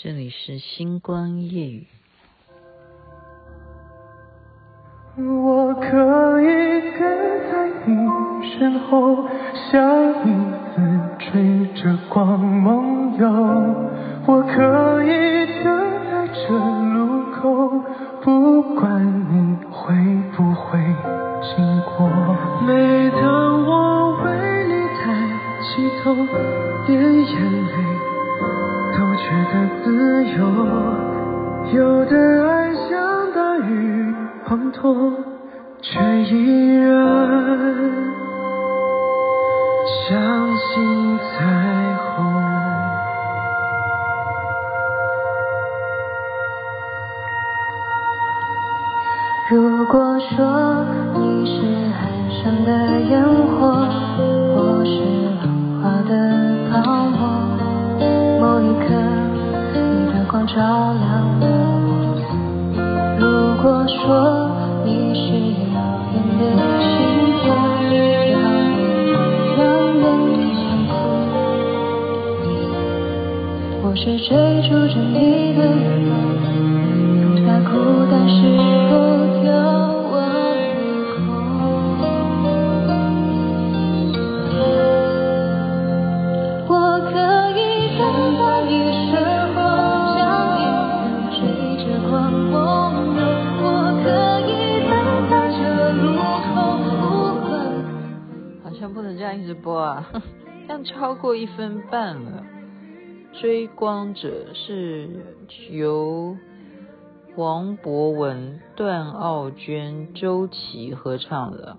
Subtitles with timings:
[0.00, 1.88] 这里是星光夜雨。
[5.16, 6.46] 我可以
[6.96, 7.00] 跟
[7.50, 7.92] 在你
[8.52, 9.26] 身后，
[9.72, 9.82] 像
[10.24, 10.78] 影子
[11.18, 13.26] 追着光梦游。
[14.24, 15.66] 我可以等
[16.12, 17.68] 在这路口，
[18.22, 19.92] 不管你会
[20.36, 20.78] 不会
[21.42, 22.08] 经过。
[22.64, 24.30] 每当我为
[24.68, 25.02] 你抬
[25.60, 26.14] 起头，
[26.86, 27.76] 连眼泪
[28.96, 29.54] 都觉得
[30.38, 30.46] 自由。
[31.74, 34.14] 有的爱像大雨
[34.46, 35.12] 滂沱，
[35.82, 36.88] 却依然
[40.08, 41.67] 相信彩
[73.90, 74.36] 我是追
[74.68, 75.62] 逐着你的
[76.04, 76.12] 风，
[77.46, 77.70] 在孤
[78.10, 78.36] 单时
[78.90, 78.92] 候
[79.40, 79.48] 眺
[80.12, 80.14] 望
[81.96, 82.04] 天
[82.84, 82.86] 空。
[86.68, 87.08] 我可
[87.56, 87.58] 以
[87.96, 88.00] 跟
[88.36, 88.70] 在你
[89.08, 89.16] 身
[89.54, 89.56] 后，
[90.18, 90.20] 像
[90.60, 90.62] 影
[91.00, 91.08] 子
[91.40, 91.40] 追
[91.82, 92.52] 着光梦
[93.16, 93.18] 游。
[93.62, 93.64] 我
[94.04, 94.06] 可
[94.50, 94.52] 以
[94.84, 94.92] 等
[95.30, 95.56] 在这
[95.94, 96.04] 路
[96.52, 96.92] 口，不
[97.40, 97.48] 回。
[98.62, 100.06] 好像不能这样一直播啊，
[100.68, 102.44] 这样超过一分半了。
[103.40, 105.08] 追光者》是
[105.70, 106.36] 由
[107.36, 111.78] 黄博文、段奥娟、周琦合唱的，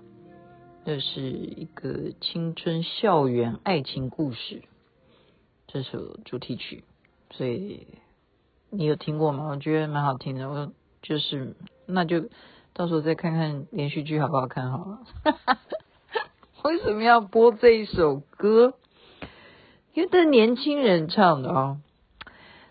[0.86, 4.62] 这是一个青春校园爱情故事，
[5.66, 6.82] 这首主题曲，
[7.32, 7.86] 所以
[8.70, 9.48] 你有听过吗？
[9.50, 12.30] 我觉得蛮好听的，我就是那就
[12.72, 14.98] 到时候再看看连续剧好不好看好了。
[16.64, 18.76] 为什么要播这一首歌？
[19.92, 21.80] 因为这是年轻人唱的哦。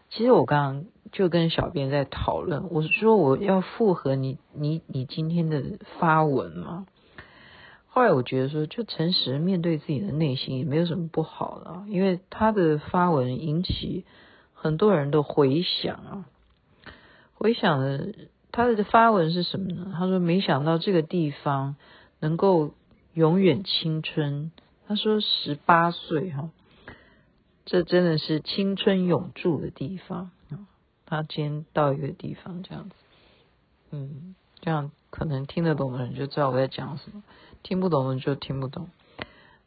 [0.10, 5.64] 其实我刚刚就跟小编在讨论，我是说我要附和你，你你今天的
[6.00, 6.88] 发文嘛。
[7.88, 14.06] 后来我觉得说，就诚实面对自己的内心也没有什么不好的，因为他的发文引起
[14.54, 16.26] 很多人的回响啊。
[17.34, 18.14] 回想的
[18.52, 19.94] 他的发文是什么呢？
[19.98, 21.76] 他说没想到这个地方
[22.20, 22.72] 能够
[23.14, 24.52] 永远青春。
[24.88, 26.50] 他说十八岁哈。
[27.70, 30.66] 这真的是青春永驻的地方啊！
[31.06, 32.96] 他今天到一个地方这样子，
[33.92, 37.22] 嗯，这样可能听得懂的人就知道我在讲什么，
[37.62, 38.90] 听不懂的就听不懂，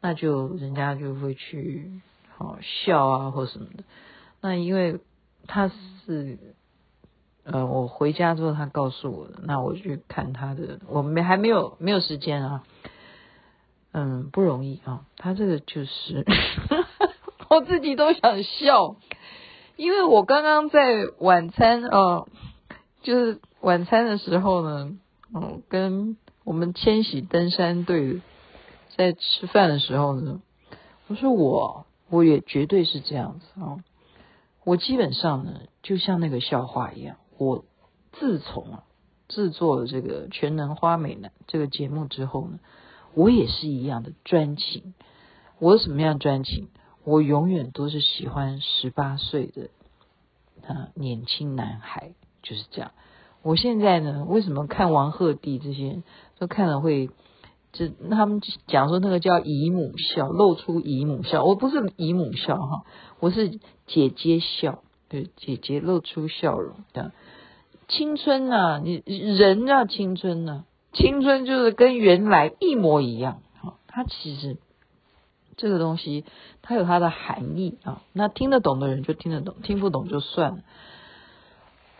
[0.01, 2.01] 那就人家就会去
[2.35, 3.85] 好笑啊或什么的。
[4.41, 4.99] 那因为
[5.47, 5.69] 他
[6.05, 6.37] 是
[7.45, 12.65] 呃，我回家之后他告诉我的，那我去看他的，我没还没有没有时间啊，
[13.93, 16.25] 嗯，不容易啊，他这个就是。
[17.53, 18.95] 我自己都想笑，
[19.75, 22.27] 因为我刚刚在晚餐哦，
[23.03, 24.97] 就是晚餐的时候呢，
[25.35, 28.21] 嗯，跟我们千禧登山队
[28.97, 30.41] 在吃饭的时候呢，
[31.07, 33.81] 我说我我也绝对是这样子哦，
[34.63, 37.65] 我基本上呢，就像那个笑话一样，我
[38.13, 38.79] 自从
[39.27, 42.57] 制作了这个全能花美男这个节目之后呢，
[43.13, 44.95] 我也是一样的专情，
[45.59, 46.69] 我什么样专情？
[47.05, 49.69] 我永远都是喜欢十八岁的
[50.65, 52.91] 啊年轻男孩，就是这样。
[53.41, 56.01] 我现在呢，为什么看王鹤棣这些
[56.39, 57.09] 都看了会，
[57.73, 61.43] 这他们讲说那个叫姨母笑，露出姨母笑。
[61.43, 62.83] 我不是姨母笑哈，
[63.19, 67.11] 我是姐姐笑，对，姐姐露出笑容的。
[67.89, 73.41] 青春啊，你人要青春啊，青春就是跟原来一模一样。
[73.61, 74.57] 哈，他其实。
[75.63, 76.25] 这个东西
[76.61, 80.57] 它有它的含义啊，那听得懂的人就听得懂，听不懂就算了。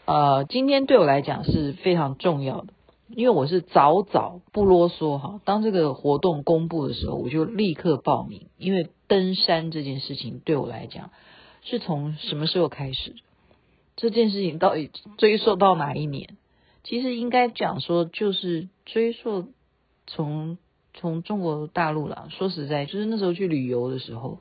[0.03, 2.73] 呃，今天对我来讲是非常重要的，
[3.07, 5.39] 因为我是早早不啰嗦哈。
[5.45, 11.11] 当这个活动公布的时候，我就立刻报名，因为登山这件事情对我来讲
[11.61, 13.15] 是从什么时候开始？
[13.95, 16.35] 这件事情到底追溯到哪一年？
[16.83, 19.53] 其实应该讲说，就是追溯
[20.05, 20.57] 从。
[20.93, 24.39] 从中国大陆了，说实在，就是那时候去旅游的时候，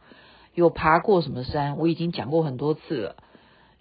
[0.55, 3.17] 有爬过什么山，我已经讲过很多次了。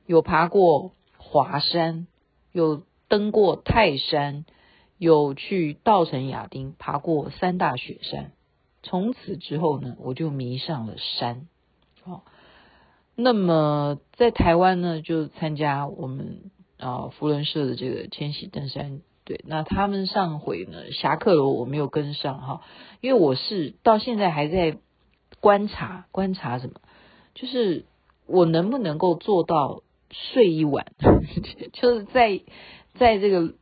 [0.06, 2.07] 有爬过华山，
[2.51, 4.45] 有登过泰山，
[4.97, 8.31] 有去稻城亚丁爬过三大雪山。
[8.83, 11.47] 从此之后呢，我就迷上了山。
[12.03, 12.21] 哦，
[13.15, 19.44] 那么在台湾呢，就参加我们啊福伦社的这个千禧登山对。
[19.47, 22.62] 那他们上回呢，侠客楼我没有跟上哈，
[23.01, 24.77] 因为我是到现在还在
[25.39, 26.73] 观察观察什么，
[27.33, 27.85] 就是
[28.27, 30.85] 我能不能够做到睡一晚，
[31.73, 32.41] 就是在
[32.95, 33.53] 在这个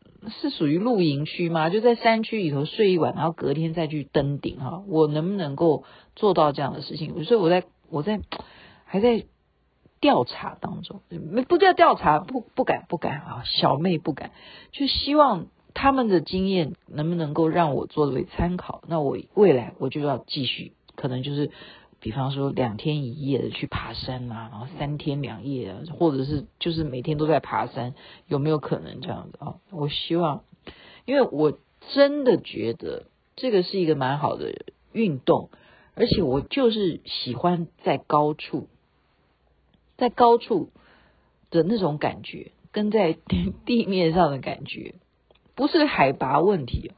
[0.41, 1.69] 是属于露营区吗？
[1.69, 4.83] 就在山区里头睡一晚，然后隔天再去登顶哈。
[4.87, 5.83] 我能不能够
[6.15, 7.23] 做到这样的事情？
[7.23, 8.19] 所以我在我在
[8.85, 9.25] 还在。
[9.99, 14.31] 调查当中，没不叫调查，不不敢不敢啊，小妹不敢，
[14.71, 18.81] 就希望他们的经验能不能够让我作为参考。
[18.87, 21.51] 那我未来我就要继续，可能就是
[21.99, 27.93] 比方说两天一夜的去爬山啊，然后三天两夜啊，或者是就是每天都在爬山，
[28.25, 29.55] 有没有可能这样子啊？
[29.69, 30.43] 我希望，
[31.05, 31.57] 因为我
[31.93, 34.53] 真的觉得这个是一个蛮好的
[34.93, 35.49] 运动，
[35.93, 38.69] 而且我就是喜欢在高处。
[39.99, 40.69] 在高处
[41.51, 43.17] 的那种感觉，跟在
[43.65, 44.95] 地面上的感觉，
[45.55, 46.93] 不是海拔问题，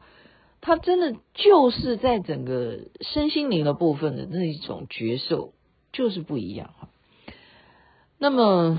[0.62, 5.54] 它真的就是在整个身心灵的部分的那一种觉受，
[5.92, 6.90] 就是不一样哈。
[8.20, 8.78] 那么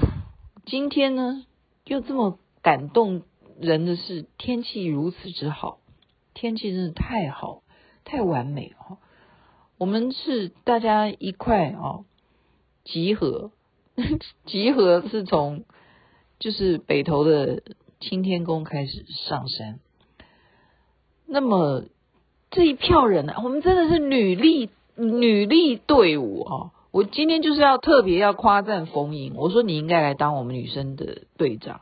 [0.67, 1.45] 今天呢，
[1.85, 3.23] 又这么感动
[3.61, 5.81] 人的是天气如此之好，
[6.33, 7.63] 天气真的太好，
[8.05, 8.99] 太完美了。
[9.79, 12.05] 我们是大家一块啊，
[12.85, 13.51] 集合。
[14.47, 15.65] 集合是从
[16.39, 17.63] 就是北投的
[18.01, 19.81] 青天宫开始上山，
[21.27, 21.85] 那么
[22.51, 26.71] 这一票人呢，我们真的是女力女力队伍啊！
[26.91, 31.81] 我今天就是要特别要夸赞冯莹，我说你应该来当我们女生的队长，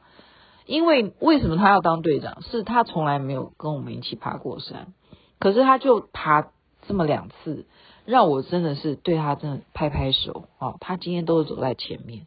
[0.67, 2.43] 因为为什么她要当队长？
[2.43, 4.93] 是她从来没有跟我们一起爬过山，
[5.39, 6.51] 可是她就爬
[6.87, 7.67] 这么两次。
[8.11, 10.75] 让我真的是对他真的拍拍手啊！
[10.81, 12.27] 他今天都是走在前面，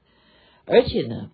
[0.66, 1.30] 而且呢，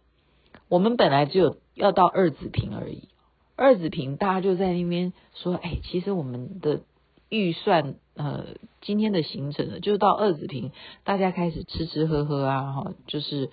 [0.69, 3.07] 我们本来只有要到二子坪而已。
[3.55, 6.81] 二子坪大家就在那边说：“哎，其实我们的
[7.29, 8.45] 预算呃，
[8.81, 10.71] 今天的行程呢，就到二子坪，
[11.03, 13.51] 大家开始吃吃喝喝啊，哈，就是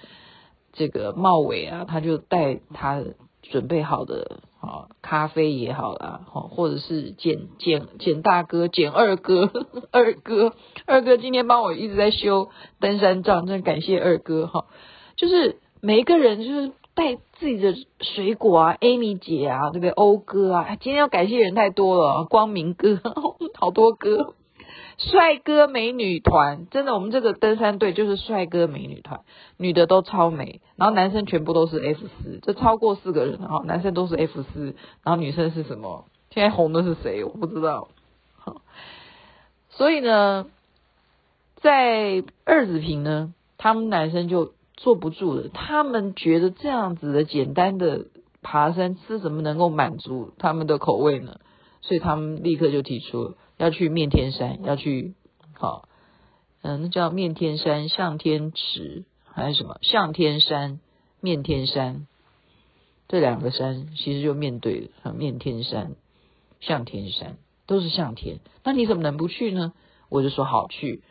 [0.72, 3.04] 这个茂伟啊，他就带他
[3.43, 9.48] 准备好的。”啊，咖啡也好啦，或者是简简简大哥、简二哥、
[9.93, 10.54] 二哥、
[10.88, 12.50] 二哥今天帮我一直在修
[12.80, 14.66] 登山杖，真的感谢二哥哈。
[15.16, 19.90] 就是每一个人就是带自己的水果啊，Amy 姐啊，对不对？
[19.90, 23.00] 欧哥啊，今天要感谢人太多了，光明哥，
[23.58, 24.34] 好多哥。
[24.98, 29.20] 帅哥美女团，真的，我们这个登山队就是帅哥美女团，
[29.58, 36.06] 女的都超美，然后男生全部都是 F 四，这超过四个人哈，男生都是 F 四，然后女生是什么？
[36.30, 37.24] 现在红的是谁？
[37.24, 37.88] 我不知道。
[39.68, 40.46] 所以呢，
[41.66, 48.06] 在二子坪呢，他们男生就坐不住了，他们觉得这样子的简单的
[48.40, 51.40] 爬山是怎么能够满足他们的口味呢？
[51.82, 53.34] 所以他们立刻就提出。
[53.56, 55.14] 要去面天山，要去
[55.54, 55.88] 好，
[56.62, 59.78] 嗯，那叫面天山、向天池还是什么？
[59.82, 60.78] 向天山、
[61.20, 62.06] 面天山
[63.08, 65.96] 这两个山其实就面对了，面天山、
[66.60, 69.72] 向天山都是向天，那你怎么能不去呢？
[70.08, 71.02] 我就说好去，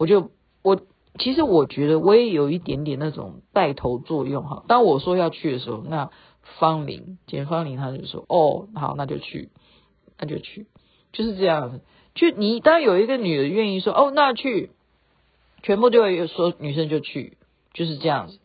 [0.00, 0.30] 我就
[0.62, 0.80] 我
[1.18, 4.64] 其实我觉得我也有一点点那种带头作用哈。
[4.66, 6.10] 当我说要去的时候，那
[6.58, 9.50] 方玲简方玲她就说哦，好，那就去，
[10.18, 10.66] 那就去。
[11.12, 11.82] 就是这样子，
[12.14, 14.70] 就你当有一个女的愿意说哦，那去，
[15.62, 17.36] 全部就会说女生就去，
[17.74, 18.38] 就是这样子，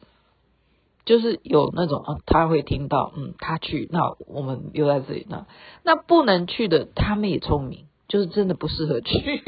[1.05, 5.47] 就是有那种啊，他会听到，嗯，他去，那我们留在这里，那
[5.83, 9.41] 那不能去的，他们也聪明，就是真的不适合去，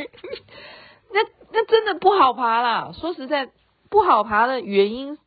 [1.51, 2.91] 那真的不好爬啦。
[2.93, 3.49] 说实在，
[3.89, 5.17] 不好爬的原因，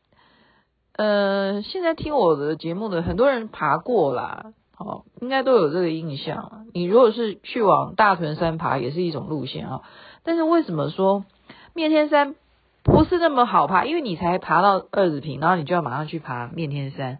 [0.97, 4.53] 呃，现在听我的节目的很多人爬过啦。
[4.79, 6.67] 哦，应该都有这个印象。
[6.73, 9.83] 你如果是去往大屯山爬，也是一种路线啊。
[10.23, 11.27] 但是为什么说
[11.75, 12.35] 面天山
[12.83, 13.85] 不是那么好爬？
[13.85, 17.19] 因为你才爬到二子坪，然后你就要马上去爬面天山，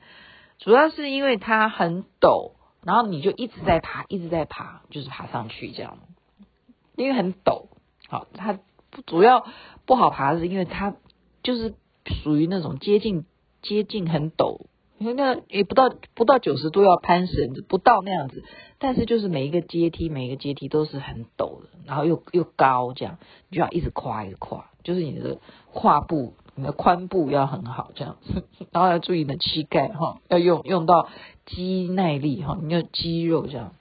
[0.59, 2.52] 主要是因为它很陡，
[2.83, 5.99] 然后你就一直在爬，一直在爬，就是爬上去这样。
[6.97, 7.66] 因为很陡，
[8.09, 8.59] 好，它
[9.06, 9.47] 主要
[9.87, 10.97] 不好爬是因为它
[11.42, 11.75] 就是
[12.23, 13.25] 属于那种接近
[13.62, 14.66] 接近很陡。
[14.99, 18.44] 因为那也不到不到九十度要攀绳，不到那样子，
[18.78, 23.16] 但是就是每一个阶梯每一个阶梯都是很陡的，然后又又高，这样
[23.49, 25.38] 你就要一直跨一直跨，就是你的
[25.73, 28.18] 跨步、你的髋部要很好这样，
[28.73, 31.09] 然后要注意你的膝盖哈，要用用到
[31.47, 33.73] 肌耐力哈，你要肌肉这样，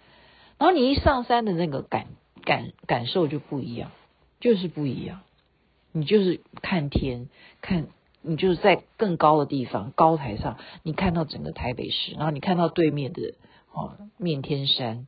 [0.58, 2.08] 然后你一上山的那个感
[2.46, 3.92] 感感受就不一样，
[4.39, 5.22] 就是不一样，
[5.91, 7.27] 你就是看天
[7.62, 7.88] 看
[8.22, 13.34] 你就是在更高的地方，高台上，你看到整个台北市，然后你看到对面的
[13.72, 15.08] 哦面天山，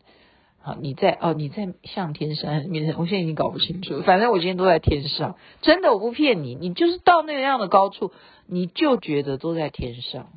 [0.61, 8.11] 好，你在哦你在向天山面，我现在已经搞不清楚，反正我今天都在天上，真的我不骗你，你就是到那样的高处，
[8.47, 10.29] 你就觉得都在天上，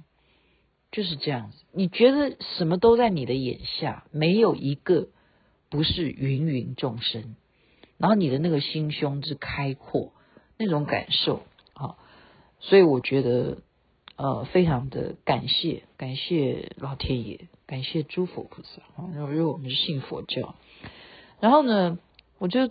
[0.90, 5.08] 就是这样子，你觉得什么都在你的眼下，没有一个
[5.68, 7.36] 不是芸芸众生，
[7.98, 10.12] 然后你的那个心胸之开阔，
[10.58, 11.42] 那种感受
[11.74, 11.96] 啊。
[12.60, 13.58] 所以我觉得，
[14.16, 20.54] 呃，非常的感谢，感谢老天爷，感谢诸佛菩萨啊，因为我们是信佛教。
[21.40, 21.98] 然后呢，
[22.38, 22.70] 我就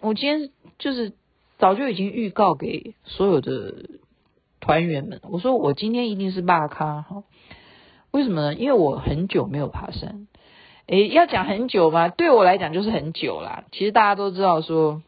[0.00, 1.12] 我今天就是
[1.58, 3.88] 早就已经预告给所有的
[4.60, 7.24] 团员们，我说我今天一定是大咖哈。
[8.10, 8.54] 为什么呢？
[8.54, 10.28] 因为我很久没有爬山。
[10.86, 12.08] 诶，要讲很久吗？
[12.08, 13.64] 对我来讲就是很久啦。
[13.72, 15.02] 其实大家都知道说，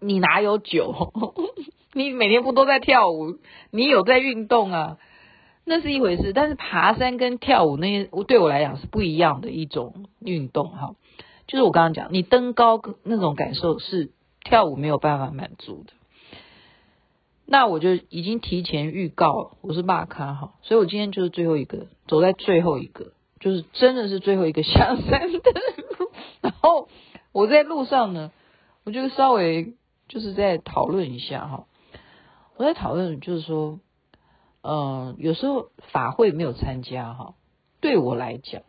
[0.00, 1.12] 你哪有久？
[1.94, 3.38] 你每天不都在跳舞？
[3.70, 4.98] 你有在运动啊？
[5.64, 6.32] 那是一回事。
[6.34, 10.94] 但是爬山跟跳舞那些，对我来讲是不一样的一种运动哈。
[11.46, 14.10] 就是我刚刚讲，你登高那种感受是
[14.42, 15.92] 跳舞没有办法满足的。
[17.46, 23.12] 那我就已经提前预告，我是马咖哈，所以我今天就是最后一个，走在最后一个，
[23.44, 25.52] 就是真的是最后一个下山的。
[26.40, 26.88] 然后
[27.30, 28.32] 我在路上呢，
[28.84, 29.74] 我就稍微
[30.08, 31.66] 就是在讨论一下哈。
[32.56, 33.80] 我在讨论，就是说，
[34.62, 37.34] 嗯、有时候法会没有参加哈，
[37.82, 38.62] 对我来讲，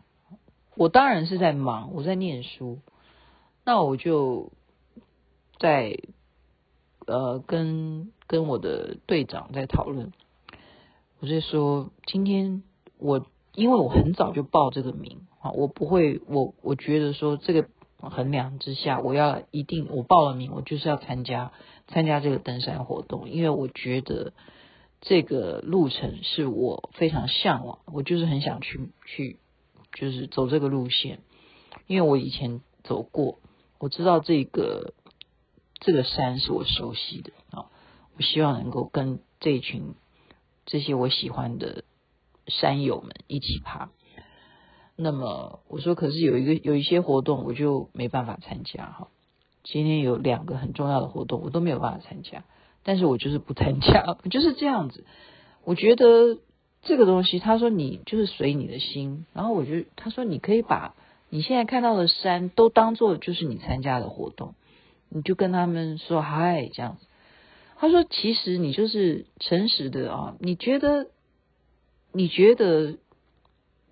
[0.75, 2.79] 我当然是在忙，我在念书，
[3.63, 4.51] 那我就
[5.57, 5.99] 在
[7.07, 10.11] 呃跟跟我的队长在讨论，
[11.21, 12.61] 我就说，今天
[12.97, 21.51] 我因为我很早就报这个名啊，我不会，我我觉得说这个衡量之下，我要一定我报了名，我就是要参加。
[21.87, 24.33] 参加这个登山活动，因为我觉得
[25.01, 29.37] 这个路程是我非常向往，我就是很想去去，
[29.93, 31.19] 就是走这个路线，
[31.85, 33.37] 因为我以前走过，
[33.77, 34.95] 我知道这个
[35.79, 37.69] 这个山是我熟悉的啊，
[38.17, 39.93] 我希望能够跟这群
[40.65, 41.83] 这些我喜欢的
[42.47, 43.89] 山友们一起爬。
[44.95, 49.07] 那么我说，可是有一个有一些活动，我就没办法参加哈。
[49.63, 52.43] 今天有两个很重要的活动，我都没有办法参加，
[52.83, 55.05] 但是我就是不参加， 就是这样子。
[55.63, 56.37] 我觉得
[56.83, 60.93] 这个东西，他说你就是随你的心，然后我就他说你可以把
[61.29, 64.53] 你现在看到的山都当做就是你参加的活动，
[65.09, 67.07] 你就跟他们说嗨这样子。
[67.77, 71.07] 他说其实你就是诚实的啊，你觉得
[72.15, 72.97] 你觉得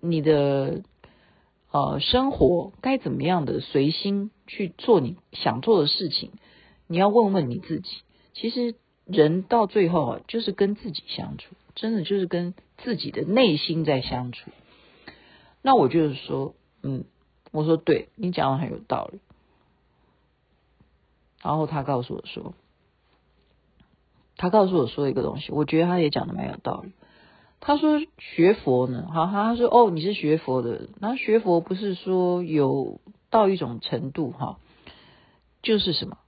[0.00, 0.82] 你的。
[1.76, 6.30] 呃，生活该怎么样的随心去做你想做的事情，
[6.86, 7.90] 你要问问你自己。
[8.32, 8.76] 其实
[9.06, 14.52] 人到最后啊，就是跟自己相处，真的就是跟自己的内心在相处。
[15.62, 16.54] 那我就是说，
[16.84, 17.06] 嗯，
[17.50, 19.18] 我说对，你讲的很有道理。
[21.42, 22.54] 然后他告诉我说，
[24.36, 26.92] 他告诉我说一个东西，我觉得他也讲的蛮有道理。
[27.66, 34.58] 他说学佛呢，哈，他说哦，你是学佛的，那学佛不是说有到一种程度哈，
[35.62, 36.18] 就是什么？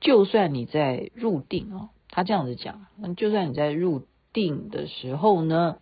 [0.00, 4.02] 就算你在入定哦，他这样子讲，那就算你在入
[4.34, 5.78] 定的时候呢，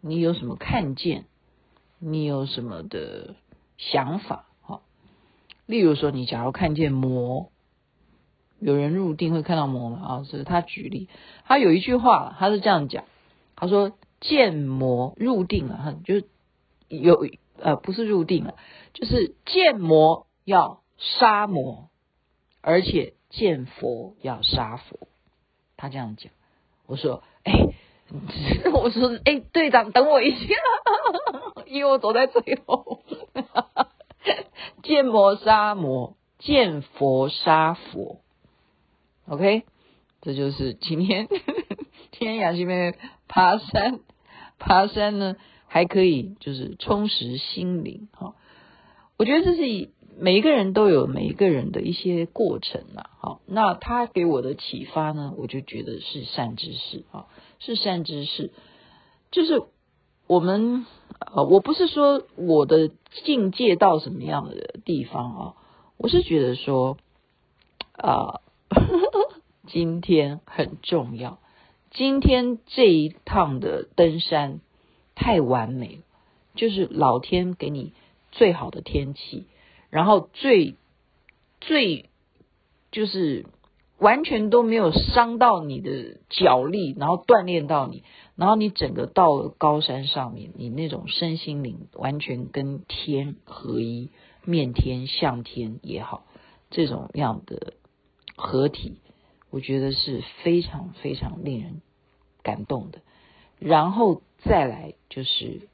[0.00, 1.26] 你有什么看见？
[1.98, 3.34] 你有什么的
[3.76, 4.46] 想法？
[4.62, 4.80] 哈，
[5.66, 7.50] 例如说，你假如看见魔，
[8.58, 10.00] 有人入定会看到魔吗？
[10.02, 11.08] 啊，是他举例，
[11.44, 13.04] 他有一句话，他是这样讲。
[13.60, 13.90] 他说
[14.22, 16.28] ：“见魔入定了，哈，就是
[16.86, 17.26] 有
[17.58, 18.54] 呃，不是入定了，
[18.94, 21.90] 就是见魔要杀魔，
[22.60, 25.08] 而且见佛要杀佛。”
[25.76, 26.32] 他这样讲。
[26.86, 27.52] 我说：“哎，
[28.72, 30.54] 我说哎，队长，等我一下，
[31.66, 33.02] 因为我走在最后。
[34.84, 38.20] 见魔杀魔，见佛杀佛。
[39.26, 39.64] OK，
[40.20, 41.26] 这就是今天
[42.12, 42.98] 今天雅琪妹妹。”
[43.30, 44.00] 爬山，
[44.58, 48.34] 爬山呢还可以，就是充实心灵哈。
[49.18, 53.10] 我觉得这是每一个人都有每一个人的一些过程呐。
[53.18, 57.26] 好，那他给我的启发呢，我就觉得是善知识啊，
[57.58, 58.50] 是善知识。
[59.30, 59.62] 就是
[60.26, 60.86] 我们
[61.34, 62.90] 呃，我不是说我的
[63.24, 65.54] 境界到什么样的地方啊，
[65.98, 66.96] 我是觉得说
[67.92, 68.40] 啊，
[69.66, 71.38] 今天很重要。
[71.90, 74.60] 今天这一趟的登山
[75.14, 76.02] 太完美了，
[76.54, 77.92] 就是老天给你
[78.30, 79.46] 最好的天气，
[79.90, 80.76] 然后最
[81.60, 82.10] 最
[82.92, 83.46] 就是
[83.98, 88.04] 完全都没有伤到你的脚力，然后锻炼到你，
[88.36, 94.10] 然后你整个到了高山上面，你那种身心灵完全跟天合一，
[94.44, 96.24] 面天向天也好，
[96.70, 97.72] 这种样的
[98.36, 98.98] 合体，
[99.50, 101.82] 我觉得是非常非常令人
[102.42, 103.00] 感动的。
[103.58, 105.68] 然后再来就是。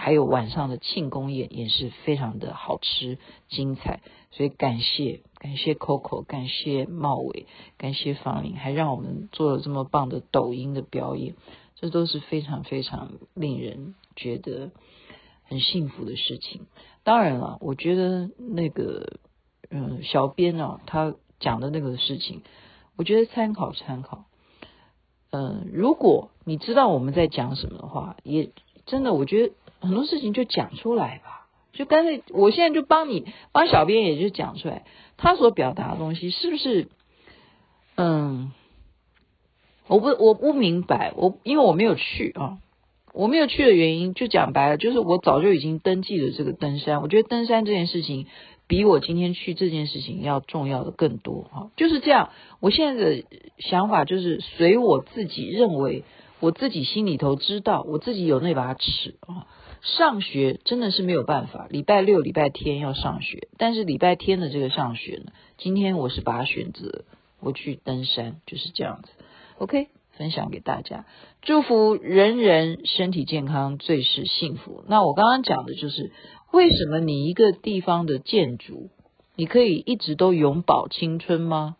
[0.00, 3.18] 还有晚上的庆功宴也是非常的好吃
[3.48, 11.34] 精彩，所以感谢感谢 Coco，感谢茂伟，感谢方玲，还让我们做了这么棒的抖音的表演，
[11.74, 14.70] 这都是非常非常令人觉得
[15.42, 16.68] 很幸福的事情。
[17.02, 19.18] 当然了，我觉得那个
[19.68, 22.42] 嗯小编啊，他讲的那个事情，
[22.98, 24.26] 我觉得参考参考。
[25.30, 28.50] 嗯，如果你知道我们在讲什么的话，也
[28.84, 29.54] 真的我觉得。
[29.80, 34.84] 很多事情就讲出来吧，就干脆我现在就帮你帮小编，也就讲出来，
[35.16, 36.88] 他所表达的东西是不是？
[37.94, 38.50] 嗯，
[39.86, 42.58] 我不我不明白，我因为我没有去啊，
[43.12, 48.26] 我没有去的原因就讲白了，就是我早就已经登记了这个登山，我觉得登山这件事情
[48.68, 52.30] 比我今天去这件事情要重要的更多哈，就是这样。
[52.60, 53.24] 我现在的
[53.58, 56.04] 想法就是随我自己认为，
[56.38, 59.48] 我自己心里头知道，我自己有那把尺啊。
[59.80, 67.04] 上学真的是没有办法，礼拜六、礼拜天要上学，但是礼拜天的这个上学呢，今天我是把它选择，
[67.40, 69.08] 我去登山，就是这样子。
[69.58, 71.06] OK，分享给大家，
[71.42, 74.82] 祝福人人身体健康，最是幸福。
[74.88, 76.10] 那我刚刚讲的就是，
[76.50, 78.90] 为什么你一个地方的建筑，
[79.36, 81.76] 你可以一直都永葆青春吗？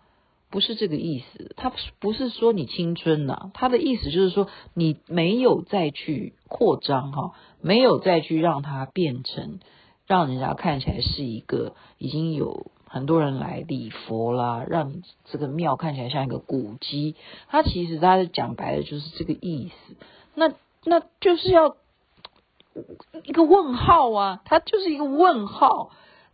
[0.51, 1.71] 不是这个意思，他
[2.01, 9.61] 不是说你青春呐、啊，他的意思就是说你没有再去扩张哈，没有再去让它变成
[10.07, 17.15] 让人家看起来是一个已经有很多人来礼佛啦，让你这个庙看起来像一个古迹，
[17.49, 19.97] 他其实他讲白了就是这个意思，
[20.35, 21.77] 那那就是要
[23.25, 25.91] 一个问号啊，它就是一个问号。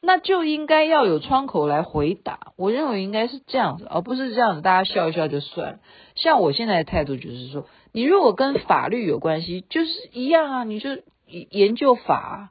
[0.07, 5.79] 那就应该要有窗口来回答，我认为应该是这样子，而不是这样子，大家笑一笑就算了。
[6.15, 10.91] 像我现在的态度就是说，你如果跟法律有关系，就是一样啊，你就
[11.27, 12.51] 研究法，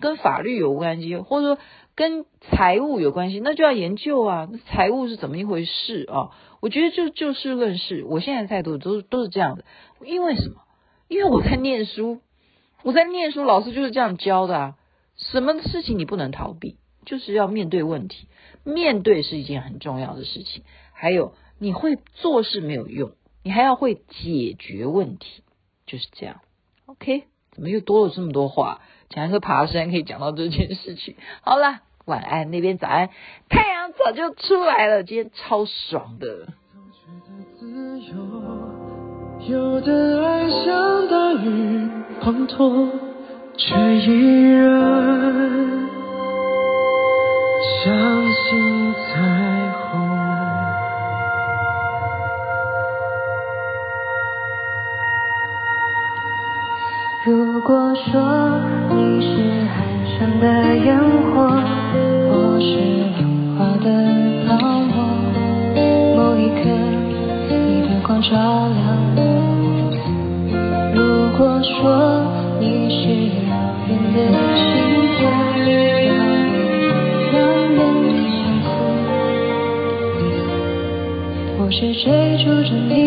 [0.00, 1.62] 跟法律有关系，或者说
[1.94, 6.30] 跟财务有关系，那就要研究啊，财务是怎么一回事啊？
[6.62, 9.64] 我觉得就就事论事，我现在的态度都都是这样的。
[10.02, 10.62] 因为什么？
[11.08, 12.22] 因为我在念书，
[12.86, 14.74] 我在念书，老师就是这样教的啊。
[15.16, 16.76] 什么事情你不能逃避？
[17.04, 18.28] 就是要面对问题，
[18.62, 20.62] 面对是一件很重要的事情。
[20.92, 23.10] 还有，你会做事没有用，
[23.42, 25.42] 你还要会解决问题，
[25.84, 26.40] 就是这样。
[26.86, 28.80] OK，怎么又多了这么多话？
[29.10, 31.16] 讲一个爬山可以讲到这件事情。
[31.40, 33.10] 好啦，晚安，那边早安，
[33.48, 36.46] 太阳早就出来了，今天超爽的。
[39.48, 41.88] 有的爱像大雨
[42.20, 42.88] 滂沱，
[43.56, 44.66] 却依然。
[47.84, 47.94] 相
[48.32, 49.22] 信彩
[49.78, 49.86] 虹。
[57.24, 59.28] 如果说你是
[59.68, 59.76] 海
[60.18, 60.44] 上的
[60.78, 60.98] 烟
[61.32, 61.36] 火，
[62.32, 62.72] 我是
[63.14, 63.18] 浪
[63.56, 63.86] 花的
[64.48, 64.85] 泡沫，
[68.28, 68.76] 照亮
[69.14, 69.20] 我。
[70.92, 70.98] 如
[71.38, 71.70] 果说
[72.58, 72.98] 你是
[73.46, 73.54] 遥
[73.86, 74.18] 远的
[74.56, 74.64] 星
[75.12, 75.22] 火。
[81.58, 82.04] 我是追
[82.38, 83.05] 逐着你。